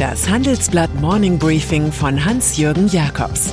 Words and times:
Das 0.00 0.30
Handelsblatt 0.30 0.94
Morning 0.94 1.38
Briefing 1.38 1.92
von 1.92 2.24
Hans-Jürgen 2.24 2.88
Jakobs 2.88 3.52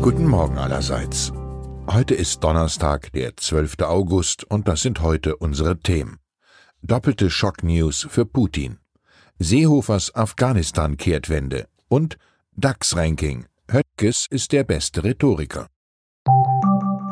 Guten 0.00 0.28
Morgen 0.28 0.56
allerseits. 0.56 1.32
Heute 1.88 2.14
ist 2.14 2.44
Donnerstag, 2.44 3.10
der 3.10 3.36
12. 3.36 3.80
August, 3.80 4.44
und 4.44 4.68
das 4.68 4.82
sind 4.82 5.02
heute 5.02 5.34
unsere 5.34 5.80
Themen. 5.80 6.20
Doppelte 6.82 7.28
Schocknews 7.28 8.06
für 8.08 8.26
Putin. 8.26 8.78
Seehofers 9.40 10.14
Afghanistan-Kehrtwende 10.14 11.66
und 11.88 12.18
DAX-Ranking. 12.54 13.46
Höttges 13.68 14.28
ist 14.30 14.52
der 14.52 14.62
beste 14.62 15.02
Rhetoriker. 15.02 15.66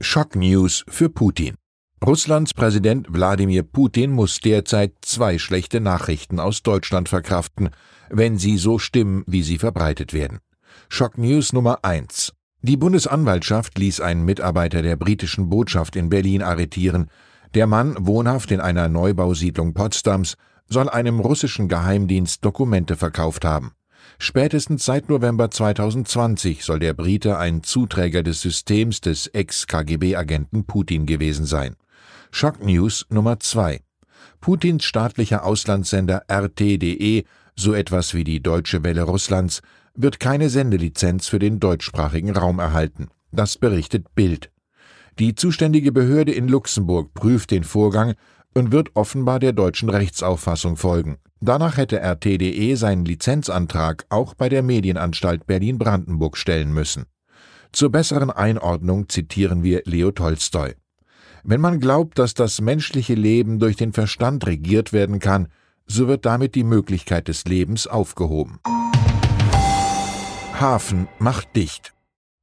Schocknews 0.00 0.84
für 0.88 1.08
Putin. 1.08 1.56
Russlands 2.04 2.52
Präsident 2.54 3.06
Wladimir 3.08 3.62
Putin 3.62 4.10
muss 4.10 4.40
derzeit 4.40 4.94
zwei 5.02 5.38
schlechte 5.38 5.80
Nachrichten 5.80 6.40
aus 6.40 6.64
Deutschland 6.64 7.08
verkraften, 7.08 7.70
wenn 8.10 8.38
sie 8.38 8.58
so 8.58 8.80
stimmen, 8.80 9.22
wie 9.28 9.42
sie 9.42 9.58
verbreitet 9.58 10.12
werden. 10.12 10.40
Schocknews 10.88 11.52
Nummer 11.52 11.84
1. 11.84 12.32
Die 12.64 12.76
Bundesanwaltschaft 12.76 13.76
ließ 13.76 14.00
einen 14.00 14.24
Mitarbeiter 14.24 14.82
der 14.82 14.94
britischen 14.94 15.50
Botschaft 15.50 15.96
in 15.96 16.08
Berlin 16.08 16.42
arretieren. 16.42 17.10
Der 17.54 17.66
Mann, 17.66 17.96
wohnhaft 17.98 18.52
in 18.52 18.60
einer 18.60 18.88
Neubausiedlung 18.88 19.74
Potsdams, 19.74 20.36
soll 20.68 20.88
einem 20.88 21.18
russischen 21.18 21.66
Geheimdienst 21.66 22.44
Dokumente 22.44 22.96
verkauft 22.96 23.44
haben. 23.44 23.72
Spätestens 24.18 24.84
seit 24.84 25.08
November 25.08 25.50
2020 25.50 26.62
soll 26.62 26.78
der 26.78 26.94
Brite 26.94 27.36
ein 27.36 27.64
Zuträger 27.64 28.22
des 28.22 28.40
Systems 28.40 29.00
des 29.00 29.26
Ex-KGB-Agenten 29.26 30.64
Putin 30.64 31.04
gewesen 31.04 31.46
sein. 31.46 31.74
Shock 32.30 32.64
News 32.64 33.06
Nummer 33.10 33.40
2. 33.40 33.80
Putins 34.40 34.84
staatlicher 34.84 35.44
Auslandssender 35.44 36.22
RT.de, 36.30 37.24
so 37.56 37.74
etwas 37.74 38.14
wie 38.14 38.22
die 38.22 38.40
Deutsche 38.40 38.84
Welle 38.84 39.02
Russlands, 39.02 39.62
wird 39.94 40.20
keine 40.20 40.48
Sendelizenz 40.48 41.28
für 41.28 41.38
den 41.38 41.60
deutschsprachigen 41.60 42.36
Raum 42.36 42.58
erhalten. 42.58 43.08
Das 43.30 43.58
berichtet 43.58 44.14
Bild. 44.14 44.50
Die 45.18 45.34
zuständige 45.34 45.92
Behörde 45.92 46.32
in 46.32 46.48
Luxemburg 46.48 47.12
prüft 47.14 47.50
den 47.50 47.64
Vorgang 47.64 48.14
und 48.54 48.72
wird 48.72 48.90
offenbar 48.94 49.38
der 49.38 49.52
deutschen 49.52 49.88
Rechtsauffassung 49.88 50.76
folgen. 50.76 51.18
Danach 51.40 51.76
hätte 51.76 51.98
RTDE 51.98 52.76
seinen 52.76 53.04
Lizenzantrag 53.04 54.06
auch 54.08 54.34
bei 54.34 54.48
der 54.48 54.62
Medienanstalt 54.62 55.46
Berlin-Brandenburg 55.46 56.36
stellen 56.36 56.72
müssen. 56.72 57.06
Zur 57.72 57.90
besseren 57.90 58.30
Einordnung 58.30 59.08
zitieren 59.08 59.62
wir 59.62 59.82
Leo 59.84 60.10
Tolstoi. 60.12 60.74
Wenn 61.42 61.60
man 61.60 61.80
glaubt, 61.80 62.18
dass 62.18 62.34
das 62.34 62.60
menschliche 62.60 63.14
Leben 63.14 63.58
durch 63.58 63.76
den 63.76 63.92
Verstand 63.92 64.46
regiert 64.46 64.92
werden 64.92 65.18
kann, 65.18 65.48
so 65.86 66.06
wird 66.06 66.24
damit 66.24 66.54
die 66.54 66.64
Möglichkeit 66.64 67.28
des 67.28 67.44
Lebens 67.44 67.86
aufgehoben. 67.86 68.60
Hafen 70.62 71.08
macht 71.18 71.56
dicht. 71.56 71.92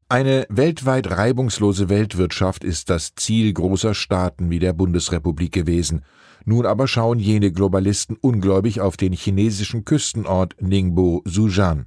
Eine 0.10 0.46
weltweit 0.50 1.10
reibungslose 1.10 1.88
Weltwirtschaft 1.88 2.66
ist 2.66 2.90
das 2.90 3.16
Ziel 3.16 3.54
großer 3.54 3.94
Staaten 3.94 4.50
wie 4.50 4.60
der 4.60 4.74
Bundesrepublik 4.74 5.54
gewesen. 5.54 6.04
Nun 6.44 6.66
aber 6.66 6.90
schauen 6.90 7.20
jene 7.20 7.54
Globalisten 7.54 8.18
ungläubig 8.20 8.82
auf 8.82 8.98
den 8.98 9.14
chinesischen 9.14 9.86
Küstenort 9.86 10.58
Ningbo 10.60 11.22
Sujan. 11.24 11.86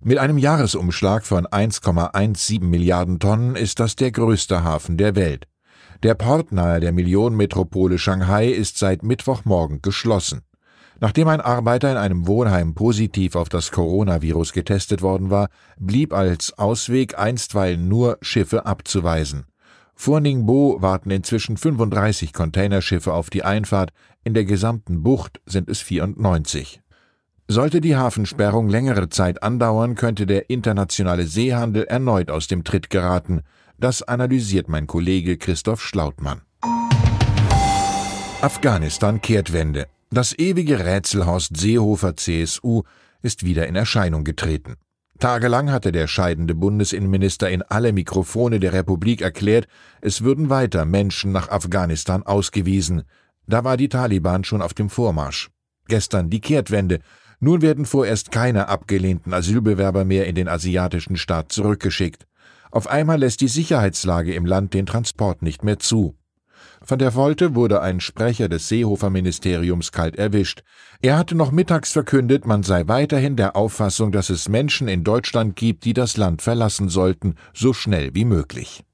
Mit 0.00 0.18
einem 0.18 0.38
Jahresumschlag 0.38 1.24
von 1.24 1.46
1,17 1.46 2.64
Milliarden 2.64 3.20
Tonnen 3.20 3.54
ist 3.54 3.78
das 3.78 3.94
der 3.94 4.10
größte 4.10 4.64
Hafen 4.64 4.96
der 4.96 5.14
Welt. 5.14 5.46
Der 6.02 6.14
Port 6.14 6.50
nahe 6.50 6.80
der 6.80 6.90
Millionenmetropole 6.90 7.98
Shanghai 7.98 8.48
ist 8.48 8.76
seit 8.76 9.04
Mittwochmorgen 9.04 9.82
geschlossen. 9.82 10.40
Nachdem 11.00 11.28
ein 11.28 11.40
Arbeiter 11.40 11.90
in 11.90 11.96
einem 11.96 12.26
Wohnheim 12.26 12.74
positiv 12.74 13.34
auf 13.34 13.48
das 13.48 13.72
Coronavirus 13.72 14.52
getestet 14.52 15.00
worden 15.00 15.30
war, 15.30 15.48
blieb 15.78 16.12
als 16.12 16.58
Ausweg 16.58 17.18
einstweilen 17.18 17.88
nur 17.88 18.18
Schiffe 18.20 18.66
abzuweisen. 18.66 19.46
Vor 19.94 20.20
Ningbo 20.20 20.76
warten 20.80 21.10
inzwischen 21.10 21.56
35 21.56 22.34
Containerschiffe 22.34 23.14
auf 23.14 23.30
die 23.30 23.42
Einfahrt, 23.42 23.92
in 24.24 24.34
der 24.34 24.44
gesamten 24.44 25.02
Bucht 25.02 25.40
sind 25.46 25.70
es 25.70 25.80
94. 25.80 26.82
Sollte 27.48 27.80
die 27.80 27.96
Hafensperrung 27.96 28.68
längere 28.68 29.08
Zeit 29.08 29.42
andauern, 29.42 29.94
könnte 29.94 30.26
der 30.26 30.50
internationale 30.50 31.26
Seehandel 31.26 31.84
erneut 31.84 32.30
aus 32.30 32.46
dem 32.46 32.62
Tritt 32.62 32.90
geraten. 32.90 33.40
Das 33.78 34.02
analysiert 34.02 34.68
mein 34.68 34.86
Kollege 34.86 35.38
Christoph 35.38 35.82
Schlautmann. 35.82 36.42
Afghanistan 38.42 39.20
Kehrtwende. 39.20 39.86
Das 40.12 40.36
ewige 40.36 40.84
Rätselhorst 40.84 41.56
Seehofer 41.56 42.16
CSU 42.16 42.82
ist 43.22 43.44
wieder 43.44 43.68
in 43.68 43.76
Erscheinung 43.76 44.24
getreten. 44.24 44.74
Tagelang 45.20 45.70
hatte 45.70 45.92
der 45.92 46.08
scheidende 46.08 46.56
Bundesinnenminister 46.56 47.48
in 47.48 47.62
alle 47.62 47.92
Mikrofone 47.92 48.58
der 48.58 48.72
Republik 48.72 49.20
erklärt, 49.20 49.68
es 50.00 50.22
würden 50.22 50.50
weiter 50.50 50.84
Menschen 50.84 51.30
nach 51.30 51.48
Afghanistan 51.48 52.24
ausgewiesen. 52.24 53.02
Da 53.46 53.62
war 53.62 53.76
die 53.76 53.88
Taliban 53.88 54.42
schon 54.42 54.62
auf 54.62 54.74
dem 54.74 54.90
Vormarsch. 54.90 55.50
Gestern 55.86 56.28
die 56.28 56.40
Kehrtwende. 56.40 56.98
Nun 57.38 57.62
werden 57.62 57.84
vorerst 57.84 58.32
keine 58.32 58.68
abgelehnten 58.68 59.32
Asylbewerber 59.32 60.04
mehr 60.04 60.26
in 60.26 60.34
den 60.34 60.48
asiatischen 60.48 61.18
Staat 61.18 61.52
zurückgeschickt. 61.52 62.26
Auf 62.72 62.88
einmal 62.88 63.20
lässt 63.20 63.42
die 63.42 63.48
Sicherheitslage 63.48 64.34
im 64.34 64.44
Land 64.44 64.74
den 64.74 64.86
Transport 64.86 65.42
nicht 65.42 65.62
mehr 65.62 65.78
zu. 65.78 66.16
Von 66.82 66.98
der 66.98 67.14
Wolte 67.14 67.54
wurde 67.54 67.82
ein 67.82 68.00
Sprecher 68.00 68.48
des 68.48 68.68
Seehofer-Ministeriums 68.68 69.92
kalt 69.92 70.16
erwischt. 70.16 70.62
Er 71.02 71.18
hatte 71.18 71.34
noch 71.34 71.52
mittags 71.52 71.92
verkündet, 71.92 72.46
man 72.46 72.62
sei 72.62 72.88
weiterhin 72.88 73.36
der 73.36 73.56
Auffassung, 73.56 74.12
dass 74.12 74.30
es 74.30 74.48
Menschen 74.48 74.88
in 74.88 75.04
Deutschland 75.04 75.56
gibt, 75.56 75.84
die 75.84 75.92
das 75.92 76.16
Land 76.16 76.42
verlassen 76.42 76.88
sollten, 76.88 77.34
so 77.54 77.72
schnell 77.72 78.14
wie 78.14 78.24
möglich. 78.24 78.84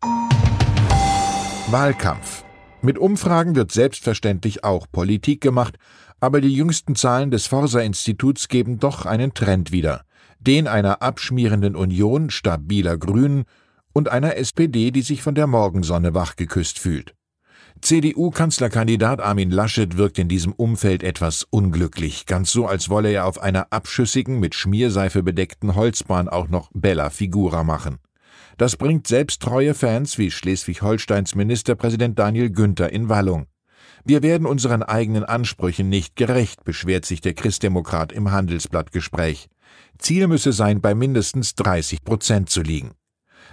Wahlkampf. 1.70 2.44
Mit 2.82 2.98
Umfragen 2.98 3.56
wird 3.56 3.72
selbstverständlich 3.72 4.62
auch 4.62 4.86
Politik 4.92 5.40
gemacht, 5.40 5.76
aber 6.20 6.40
die 6.40 6.54
jüngsten 6.54 6.94
Zahlen 6.94 7.30
des 7.30 7.46
Forsa-Instituts 7.46 8.48
geben 8.48 8.78
doch 8.78 9.06
einen 9.06 9.34
Trend 9.34 9.72
wieder. 9.72 10.02
Den 10.38 10.68
einer 10.68 11.02
abschmierenden 11.02 11.74
Union 11.74 12.30
stabiler 12.30 12.96
Grünen 12.96 13.44
und 13.92 14.08
einer 14.10 14.36
SPD, 14.36 14.90
die 14.90 15.02
sich 15.02 15.22
von 15.22 15.34
der 15.34 15.46
Morgensonne 15.46 16.14
wachgeküsst 16.14 16.78
fühlt. 16.78 17.14
CDU-Kanzlerkandidat 17.82 19.20
Armin 19.20 19.50
Laschet 19.50 19.96
wirkt 19.96 20.18
in 20.18 20.28
diesem 20.28 20.52
Umfeld 20.52 21.02
etwas 21.02 21.46
unglücklich, 21.50 22.26
ganz 22.26 22.50
so, 22.50 22.66
als 22.66 22.88
wolle 22.88 23.10
er 23.10 23.26
auf 23.26 23.40
einer 23.40 23.68
abschüssigen, 23.70 24.40
mit 24.40 24.54
Schmierseife 24.54 25.22
bedeckten 25.22 25.74
Holzbahn 25.74 26.28
auch 26.28 26.48
noch 26.48 26.70
Bella 26.74 27.10
Figura 27.10 27.64
machen. 27.64 27.98
Das 28.56 28.76
bringt 28.76 29.06
selbst 29.06 29.42
treue 29.42 29.74
Fans 29.74 30.16
wie 30.16 30.30
Schleswig-Holsteins 30.30 31.34
Ministerpräsident 31.34 32.18
Daniel 32.18 32.50
Günther 32.50 32.90
in 32.90 33.08
Wallung. 33.08 33.46
Wir 34.04 34.22
werden 34.22 34.46
unseren 34.46 34.82
eigenen 34.82 35.24
Ansprüchen 35.24 35.88
nicht 35.88 36.16
gerecht, 36.16 36.64
beschwert 36.64 37.04
sich 37.04 37.20
der 37.20 37.34
Christdemokrat 37.34 38.12
im 38.12 38.30
Handelsblattgespräch. 38.30 39.48
Ziel 39.98 40.26
müsse 40.26 40.52
sein, 40.52 40.80
bei 40.80 40.94
mindestens 40.94 41.54
30 41.56 42.04
Prozent 42.04 42.48
zu 42.48 42.62
liegen. 42.62 42.92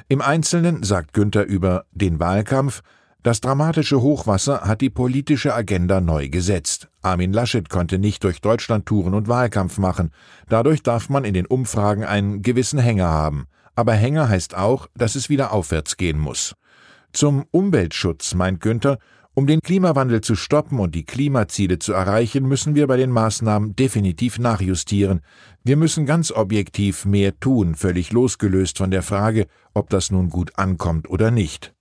Im 0.08 0.22
Einzelnen 0.22 0.84
sagt 0.84 1.14
Günther 1.14 1.46
über 1.46 1.86
den 1.92 2.20
Wahlkampf, 2.20 2.82
das 3.24 3.40
dramatische 3.40 4.02
Hochwasser 4.02 4.62
hat 4.62 4.82
die 4.82 4.90
politische 4.90 5.56
Agenda 5.56 6.02
neu 6.02 6.28
gesetzt. 6.28 6.90
Armin 7.02 7.32
Laschet 7.32 7.70
konnte 7.70 7.98
nicht 7.98 8.24
durch 8.26 8.42
Deutschland 8.42 8.86
touren 8.86 9.14
und 9.14 9.30
Wahlkampf 9.30 9.78
machen. 9.78 10.12
Dadurch 10.50 10.84
darf 10.84 11.08
man 11.10 11.24
in 11.24 11.34
den 11.34 11.46
Umfragen 11.46 12.04
einen 12.04 12.42
gewissen 12.42 12.80
Hänger 12.80 13.08
haben. 13.08 13.48
Aber 13.76 13.94
Hänger 13.94 14.28
heißt 14.28 14.56
auch, 14.56 14.88
dass 14.96 15.16
es 15.16 15.30
wieder 15.30 15.54
aufwärts 15.54 15.96
gehen 15.96 16.20
muss. 16.20 16.54
Zum 17.14 17.46
Umweltschutz 17.52 18.34
meint 18.36 18.60
Günther, 18.60 18.98
um 19.36 19.48
den 19.48 19.62
Klimawandel 19.62 20.22
zu 20.22 20.36
stoppen 20.36 20.80
und 20.80 20.94
die 20.94 21.06
Klimaziele 21.06 21.80
zu 21.80 21.94
erreichen, 21.94 22.48
müssen 22.48 22.76
wir 22.76 22.86
bei 22.88 22.98
den 22.98 23.10
Maßnahmen 23.10 23.76
definitiv 23.76 24.38
nachjustieren. 24.38 25.22
Wir 25.64 25.78
müssen 25.78 26.06
ganz 26.06 26.32
objektiv 26.32 27.06
mehr 27.06 27.40
tun, 27.40 27.74
völlig 27.74 28.12
losgelöst 28.12 28.78
von 28.78 28.92
der 28.92 29.02
Frage, 29.02 29.48
ob 29.74 29.90
das 29.90 30.12
nun 30.12 30.30
gut 30.30 30.60
ankommt 30.60 31.10
oder 31.10 31.32
nicht. 31.32 31.74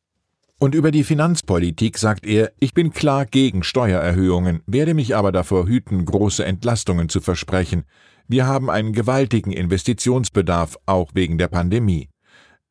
Und 0.62 0.76
über 0.76 0.92
die 0.92 1.02
Finanzpolitik 1.02 1.98
sagt 1.98 2.24
er, 2.24 2.52
ich 2.60 2.72
bin 2.72 2.92
klar 2.92 3.26
gegen 3.26 3.64
Steuererhöhungen, 3.64 4.60
werde 4.68 4.94
mich 4.94 5.16
aber 5.16 5.32
davor 5.32 5.66
hüten, 5.66 6.04
große 6.04 6.44
Entlastungen 6.44 7.08
zu 7.08 7.20
versprechen. 7.20 7.82
Wir 8.28 8.46
haben 8.46 8.70
einen 8.70 8.92
gewaltigen 8.92 9.50
Investitionsbedarf, 9.50 10.78
auch 10.86 11.10
wegen 11.14 11.36
der 11.36 11.48
Pandemie. 11.48 12.10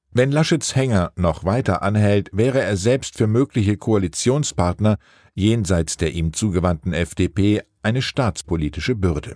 Wenn 0.09 0.31
Laschets 0.31 0.73
Hänger 0.73 1.11
noch 1.17 1.43
weiter 1.43 1.81
anhält, 1.81 2.29
wäre 2.31 2.61
er 2.61 2.77
selbst 2.77 3.17
für 3.17 3.27
mögliche 3.27 3.75
Koalitionspartner 3.75 4.97
jenseits 5.33 5.97
der 5.97 6.13
ihm 6.13 6.31
zugewandten 6.31 6.93
FDP 6.93 7.61
eine 7.83 8.01
staatspolitische 8.01 8.95
Bürde. 8.95 9.35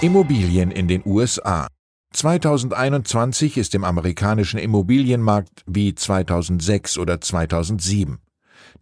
Immobilien 0.00 0.72
in 0.72 0.88
den 0.88 1.02
USA 1.04 1.68
2021 2.16 3.58
ist 3.58 3.74
im 3.74 3.84
amerikanischen 3.84 4.58
Immobilienmarkt 4.58 5.62
wie 5.66 5.94
2006 5.94 6.96
oder 6.96 7.20
2007. 7.20 8.20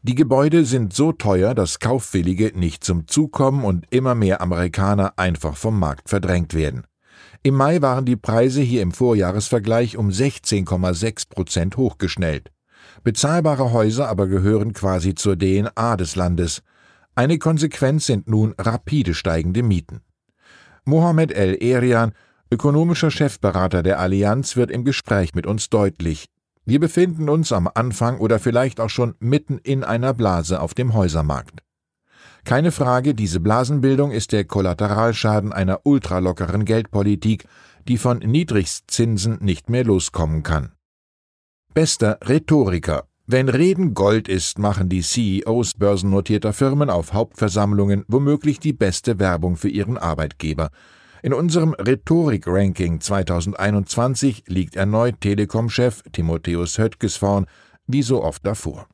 Die 0.03 0.15
Gebäude 0.15 0.65
sind 0.65 0.93
so 0.93 1.11
teuer, 1.11 1.53
dass 1.53 1.81
Kaufwillige 1.81 2.53
nicht 2.57 2.85
zum 2.85 3.09
Zug 3.09 3.33
kommen 3.33 3.65
und 3.65 3.87
immer 3.91 4.15
mehr 4.15 4.41
Amerikaner 4.41 5.15
einfach 5.17 5.57
vom 5.57 5.81
Markt 5.81 6.09
verdrängt 6.09 6.55
werden. 6.55 6.87
Im 7.43 7.57
Mai 7.57 7.83
waren 7.83 8.05
die 8.05 8.15
Preise 8.15 8.61
hier 8.61 8.83
im 8.83 8.93
Vorjahresvergleich 8.93 9.97
um 9.97 10.11
16,6 10.11 11.29
Prozent 11.29 11.77
hochgeschnellt. 11.77 12.53
Bezahlbare 13.03 13.73
Häuser 13.73 14.09
aber 14.09 14.29
gehören 14.29 14.75
quasi 14.75 15.17
zur 15.17 15.37
DNA 15.37 15.97
des 15.97 16.15
Landes. 16.15 16.63
Eine 17.17 17.39
Konsequenz 17.39 18.07
sind 18.07 18.29
nun 18.29 18.55
rapide 18.59 19.13
steigende 19.13 19.65
Mieten. 19.65 20.03
Mohamed 20.85 21.33
El 21.33 21.57
Erian, 21.61 22.13
ökonomischer 22.55 23.11
Chefberater 23.11 23.83
der 23.83 23.99
Allianz, 23.99 24.55
wird 24.55 24.71
im 24.71 24.85
Gespräch 24.85 25.35
mit 25.35 25.45
uns 25.45 25.71
deutlich. 25.71 26.27
Wir 26.65 26.79
befinden 26.79 27.29
uns 27.29 27.51
am 27.51 27.69
Anfang 27.75 28.19
oder 28.19 28.39
vielleicht 28.39 28.81
auch 28.81 28.91
schon 28.91 29.17
mitten 29.19 29.59
in 29.59 29.83
einer 29.83 30.15
Blase 30.15 30.61
auf 30.61 30.73
dem 30.73 30.95
Häusermarkt. 30.95 31.65
Keine 32.45 32.71
Frage, 32.71 33.15
diese 33.15 33.41
Blasenbildung 33.41 34.13
ist 34.13 34.31
der 34.31 34.45
Kollateralschaden 34.45 35.53
einer 35.53 35.81
ultralockeren 35.83 36.65
Geldpolitik, 36.65 37.45
die 37.89 37.99
von 37.99 38.19
Niedrigstzinsen 38.19 39.39
nicht 39.41 39.69
mehr 39.69 39.83
loskommen 39.83 40.45
kann. 40.45 40.73
Bester 41.75 42.19
Rhetoriker. 42.23 43.09
Wenn 43.27 43.49
Reden 43.49 43.95
Gold 43.95 44.29
ist, 44.29 44.61
machen 44.61 44.89
die 44.89 45.01
CEOs 45.01 45.75
börsennotierter 45.75 46.53
Firmen 46.53 46.89
auf 46.89 47.15
Hauptversammlungen 47.15 48.05
womöglich 48.07 48.61
die 48.61 48.75
beste 48.75 49.19
Werbung 49.19 49.57
für 49.57 49.71
ihren 49.71 49.99
Arbeitgeber. 49.99 50.71
In 51.25 51.33
unserem 51.33 51.73
Rhetorik-Ranking 51.73 53.01
2021 53.01 54.45
liegt 54.47 54.77
erneut 54.77 55.23
Telekom-Chef 55.23 56.03
Timotheus 56.13 56.77
Höttges 56.77 57.17
vorn, 57.17 57.47
wie 57.87 58.03
so 58.03 58.23
oft 58.23 58.47
davor. 58.47 58.89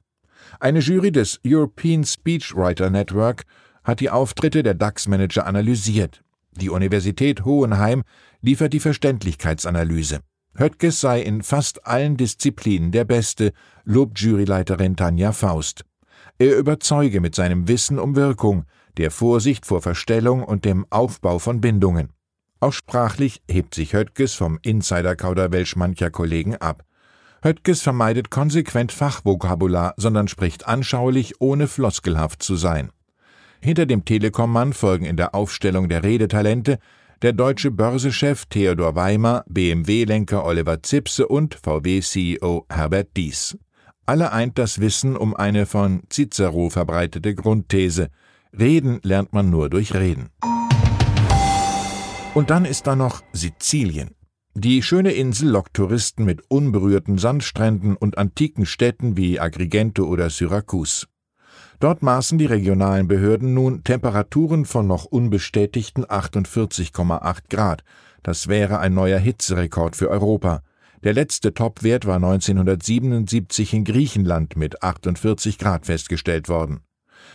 Eine 0.61 0.79
Jury 0.79 1.11
des 1.11 1.41
European 1.45 2.05
Speechwriter 2.05 2.89
Network 2.89 3.47
hat 3.83 3.99
die 3.99 4.11
Auftritte 4.11 4.63
der 4.63 4.75
DAX-Manager 4.75 5.45
analysiert. 5.45 6.23
Die 6.53 6.71
Universität 6.71 7.45
Hohenheim 7.45 8.05
liefert 8.43 8.75
die 8.75 8.79
Verständlichkeitsanalyse. 8.79 10.21
Höttges 10.55 11.01
sei 11.01 11.23
in 11.23 11.43
fast 11.43 11.85
allen 11.85 12.17
Disziplinen 12.17 12.93
der 12.93 13.07
Beste, 13.07 13.53
lobt 13.83 14.21
Juryleiterin 14.21 14.95
Tanja 14.95 15.33
Faust. 15.33 15.85
Er 16.39 16.57
überzeuge 16.57 17.21
mit 17.21 17.35
seinem 17.35 17.67
Wissen 17.67 17.99
um 17.99 18.15
Wirkung, 18.15 18.67
der 18.99 19.11
Vorsicht 19.11 19.67
vor 19.67 19.83
Verstellung 19.83 20.45
und 20.45 20.65
dem 20.65 20.87
Aufbau 20.91 21.41
von 21.41 21.61
Bindungen. 21.61 22.13
Auch 22.61 22.75
sprachlich 22.75 23.43
hebt 23.51 23.75
sich 23.75 23.95
Höttges 23.95 24.35
vom 24.35 24.59
Insider-Kauderwelsch 24.63 25.77
mancher 25.77 26.11
Kollegen 26.11 26.57
ab. 26.57 26.85
Höttges 27.43 27.81
vermeidet 27.81 28.31
konsequent 28.31 28.93
Fachvokabular, 28.93 29.95
sondern 29.97 30.29
spricht 30.29 30.67
anschaulich, 30.67 31.41
ohne 31.41 31.69
floskelhaft 31.69 32.43
zu 32.43 32.57
sein. 32.57 32.91
Hinter 33.63 33.87
dem 33.87 34.05
Telekom-Mann 34.05 34.75
folgen 34.75 35.07
in 35.07 35.17
der 35.17 35.35
Aufstellung 35.35 35.89
der 35.89 36.03
Redetalente 36.03 36.79
der 37.23 37.33
deutsche 37.33 37.71
Börsechef 37.71 38.47
Theodor 38.47 38.95
Weimer, 38.95 39.45
BMW-Lenker 39.47 40.45
Oliver 40.45 40.83
Zipse 40.83 41.29
und 41.29 41.55
VW-CEO 41.55 42.67
Herbert 42.71 43.09
Dies. 43.17 43.59
Alle 44.05 44.33
eint 44.33 44.59
das 44.59 44.81
Wissen 44.81 45.17
um 45.17 45.35
eine 45.35 45.67
von 45.67 46.03
Cicero 46.11 46.69
verbreitete 46.69 47.35
Grundthese. 47.35 48.09
Reden 48.59 49.01
lernt 49.03 49.33
man 49.33 49.51
nur 49.51 49.71
durch 49.71 49.95
Reden. 49.95 50.31
Und 52.33 52.51
dann 52.51 52.65
ist 52.65 52.87
da 52.87 52.95
noch 52.95 53.23
Sizilien. 53.33 54.15
Die 54.55 54.83
schöne 54.83 55.13
Insel 55.13 55.49
lockt 55.51 55.75
Touristen 55.75 56.25
mit 56.25 56.43
unberührten 56.49 57.19
Sandstränden 57.19 57.97
und 57.97 58.19
antiken 58.19 58.67
Städten 58.67 59.17
wie 59.17 59.41
Agrigento 59.41 60.05
oder 60.05 60.31
Syrakus. 60.31 61.09
Dort 61.81 62.03
maßen 62.03 62.39
die 62.39 62.47
regionalen 62.47 63.09
Behörden 63.09 63.53
nun 63.53 63.83
Temperaturen 63.83 64.65
von 64.65 64.87
noch 64.87 65.07
unbestätigten 65.07 66.05
48,8 66.05 67.39
Grad. 67.49 67.83
Das 68.23 68.47
wäre 68.47 68.79
ein 68.79 68.95
neuer 68.95 69.19
Hitzerekord 69.19 69.97
für 69.97 70.09
Europa. 70.09 70.63
Der 71.03 71.15
letzte 71.15 71.53
Topwert 71.53 72.07
war 72.07 72.17
1977 72.17 73.75
in 73.75 73.85
Griechenland 73.85 74.57
mit 74.57 74.83
48 74.85 75.59
Grad 75.59 75.87
festgestellt 75.87 76.49
worden. 76.49 76.81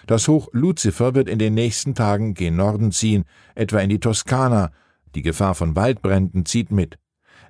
Das 0.07 0.27
Hoch 0.27 0.49
Luzifer 0.51 1.15
wird 1.15 1.27
in 1.27 1.39
den 1.39 1.53
nächsten 1.53 1.95
Tagen 1.95 2.33
gen 2.33 2.55
Norden 2.55 2.91
ziehen, 2.91 3.25
etwa 3.55 3.79
in 3.79 3.89
die 3.89 3.99
Toskana. 3.99 4.71
Die 5.15 5.21
Gefahr 5.21 5.55
von 5.55 5.75
Waldbränden 5.75 6.45
zieht 6.45 6.71
mit. 6.71 6.97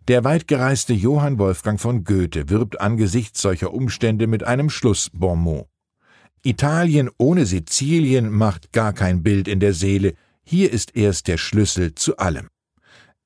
Der 0.08 0.24
weitgereiste 0.24 0.94
Johann 0.94 1.40
Wolfgang 1.40 1.80
von 1.80 2.04
Goethe 2.04 2.50
wirbt 2.50 2.80
angesichts 2.80 3.42
solcher 3.42 3.74
Umstände 3.74 4.28
mit 4.28 4.44
einem 4.44 4.70
Schlussbonmot. 4.70 5.68
Italien 6.44 7.10
ohne 7.18 7.48
Sizilien 7.48 8.30
macht 8.30 8.72
gar 8.72 8.94
kein 8.94 9.24
Bild 9.24 9.48
in 9.48 9.60
der 9.60 9.74
Seele, 9.74 10.14
hier 10.44 10.72
ist 10.72 10.96
erst 10.96 11.28
der 11.28 11.38
Schlüssel 11.38 11.96
zu 11.96 12.18
allem. 12.18 12.50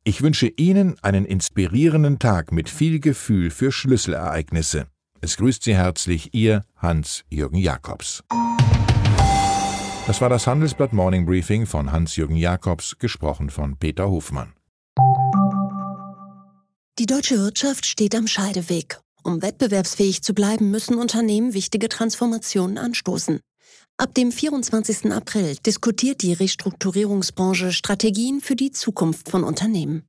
Ich 0.05 0.21
wünsche 0.21 0.47
Ihnen 0.47 0.95
einen 1.01 1.25
inspirierenden 1.25 2.17
Tag 2.17 2.53
mit 2.53 2.69
viel 2.69 3.01
Gefühl 3.01 3.49
für 3.51 3.73
Schlüsselereignisse. 3.73 4.87
Es 5.19 5.35
grüßt 5.35 5.63
Sie 5.63 5.75
herzlich 5.75 6.33
Ihr 6.33 6.63
Hans-Jürgen 6.77 7.57
Jakobs. 7.57 8.23
Das 10.09 10.21
war 10.21 10.29
das 10.29 10.47
Handelsblatt 10.47 10.91
Morning 10.91 11.23
Briefing 11.27 11.67
von 11.67 11.91
Hans-Jürgen 11.91 12.35
Jakobs, 12.35 12.97
gesprochen 12.97 13.51
von 13.51 13.77
Peter 13.77 14.09
Hofmann. 14.09 14.53
Die 16.97 17.05
deutsche 17.05 17.37
Wirtschaft 17.37 17.85
steht 17.85 18.15
am 18.15 18.25
Scheideweg. 18.25 18.99
Um 19.23 19.43
wettbewerbsfähig 19.43 20.23
zu 20.23 20.33
bleiben, 20.33 20.71
müssen 20.71 20.97
Unternehmen 20.97 21.53
wichtige 21.53 21.89
Transformationen 21.89 22.79
anstoßen. 22.79 23.39
Ab 23.97 24.15
dem 24.15 24.31
24. 24.31 25.11
April 25.11 25.57
diskutiert 25.63 26.23
die 26.23 26.33
Restrukturierungsbranche 26.33 27.71
Strategien 27.71 28.41
für 28.41 28.55
die 28.55 28.71
Zukunft 28.71 29.29
von 29.29 29.43
Unternehmen. 29.43 30.08